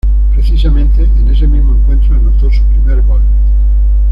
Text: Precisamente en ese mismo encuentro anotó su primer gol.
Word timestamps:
Precisamente 0.33 1.03
en 1.03 1.27
ese 1.27 1.45
mismo 1.45 1.75
encuentro 1.75 2.15
anotó 2.15 2.49
su 2.51 2.63
primer 2.63 3.03
gol. 3.03 3.21